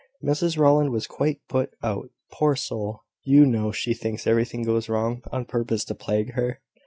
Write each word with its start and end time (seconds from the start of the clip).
"Mrs 0.23 0.57
Rowland 0.57 0.89
was 0.91 1.05
quite 1.05 1.41
put 1.47 1.75
out, 1.83 2.09
poor 2.31 2.55
soul! 2.55 3.01
You 3.23 3.45
know 3.45 3.71
she 3.71 3.93
thinks 3.93 4.25
everything 4.25 4.63
goes 4.63 4.89
wrong, 4.89 5.21
on 5.31 5.45
purpose 5.45 5.85
to 5.85 5.93
plague 5.93 6.31
her." 6.33 6.59